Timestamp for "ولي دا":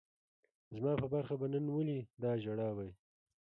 1.75-2.31